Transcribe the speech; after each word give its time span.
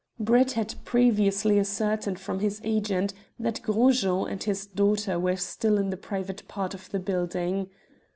Brett 0.19 0.53
had 0.53 0.73
previously 0.83 1.59
ascertained 1.59 2.19
from 2.19 2.39
his 2.39 2.59
agent 2.63 3.13
that 3.37 3.61
Gros 3.61 4.01
Jean 4.01 4.27
and 4.29 4.41
his 4.41 4.65
daughter 4.65 5.19
were 5.19 5.35
still 5.35 5.77
in 5.77 5.91
the 5.91 5.95
private 5.95 6.47
part 6.47 6.73
of 6.73 6.89
the 6.89 6.99
building. 6.99 7.69